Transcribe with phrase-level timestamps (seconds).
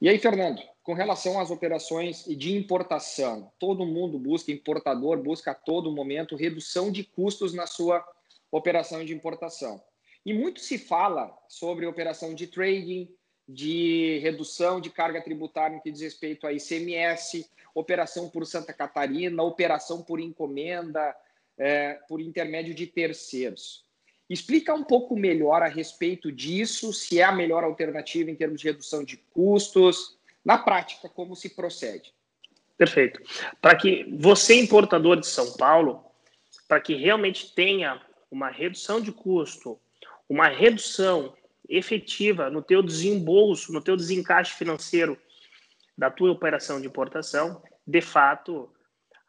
[0.00, 5.54] E aí, Fernando, com relação às operações de importação, todo mundo busca, importador busca a
[5.54, 8.06] todo momento redução de custos na sua
[8.50, 9.82] operação de importação.
[10.24, 13.08] E muito se fala sobre operação de trading,
[13.48, 19.42] de redução de carga tributária no que diz respeito a ICMS, operação por Santa Catarina,
[19.42, 21.12] operação por encomenda,
[21.58, 23.87] é, por intermédio de terceiros.
[24.28, 28.66] Explica um pouco melhor a respeito disso, se é a melhor alternativa em termos de
[28.66, 32.12] redução de custos, na prática, como se procede.
[32.76, 33.20] Perfeito.
[33.60, 36.04] Para que você, importador de São Paulo,
[36.68, 39.80] para que realmente tenha uma redução de custo,
[40.28, 41.34] uma redução
[41.68, 45.18] efetiva no teu desembolso, no teu desencaixe financeiro
[45.96, 48.70] da tua operação de importação, de fato,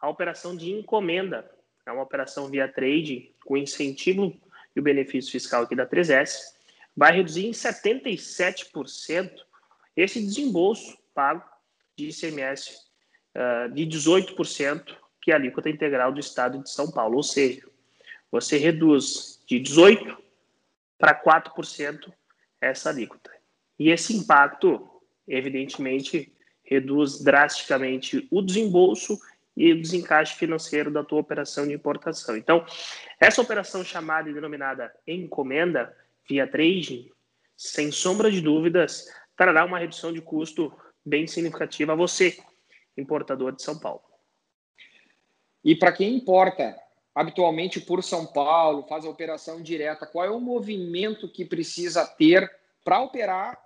[0.00, 1.48] a operação de encomenda
[1.86, 4.34] é uma operação via trade com incentivo
[4.76, 6.54] e o benefício fiscal aqui da 3S,
[6.94, 9.30] vai reduzir em 77%
[9.96, 11.42] esse desembolso pago
[11.96, 12.76] de ICMS
[13.34, 17.16] uh, de 18%, que é a alíquota integral do Estado de São Paulo.
[17.16, 17.66] Ou seja,
[18.30, 20.16] você reduz de 18%
[20.98, 22.12] para 4%
[22.60, 23.30] essa alíquota.
[23.78, 24.88] E esse impacto,
[25.26, 29.18] evidentemente, reduz drasticamente o desembolso
[29.56, 32.36] e o desencaixe financeiro da tua operação de importação.
[32.36, 32.64] Então,
[33.18, 35.96] essa operação chamada e denominada encomenda
[36.28, 37.10] via trading,
[37.56, 40.72] sem sombra de dúvidas, trará uma redução de custo
[41.04, 42.36] bem significativa a você,
[42.96, 44.02] importador de São Paulo.
[45.64, 46.76] E para quem importa
[47.14, 52.50] habitualmente por São Paulo, faz a operação direta, qual é o movimento que precisa ter
[52.84, 53.58] para operar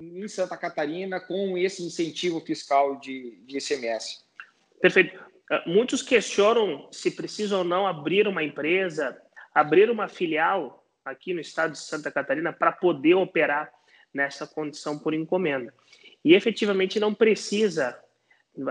[0.00, 4.24] em Santa Catarina com esse incentivo fiscal de, de ICMS?
[4.80, 5.33] Perfeito.
[5.50, 9.20] Ah, muitos questionam se precisa ou não abrir uma empresa,
[9.54, 13.70] abrir uma filial aqui no estado de Santa Catarina para poder operar
[14.12, 15.74] nessa condição por encomenda.
[16.24, 17.98] E efetivamente não precisa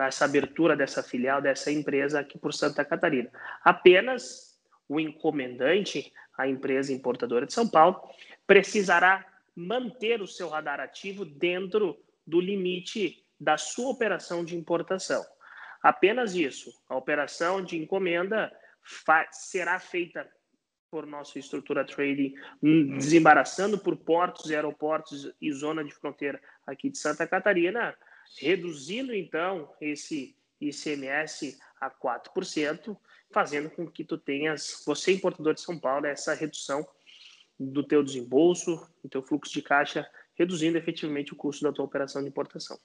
[0.07, 3.29] essa abertura dessa filial, dessa empresa aqui por Santa Catarina.
[3.63, 4.57] Apenas
[4.87, 8.01] o encomendante, a empresa importadora de São Paulo,
[8.47, 9.25] precisará
[9.55, 15.23] manter o seu radar ativo dentro do limite da sua operação de importação.
[15.83, 16.73] Apenas isso.
[16.87, 18.49] A operação de encomenda
[19.31, 20.25] será feita
[20.89, 27.27] por nossa estrutura trading, desembaraçando por portos, aeroportos e zona de fronteira aqui de Santa
[27.27, 27.95] Catarina,
[28.39, 32.95] reduzindo então esse ICMS a 4%,
[33.31, 36.87] fazendo com que tu tenhas, você importador de São Paulo, essa redução
[37.59, 42.21] do teu desembolso, do teu fluxo de caixa, reduzindo efetivamente o custo da tua operação
[42.21, 42.79] de importação.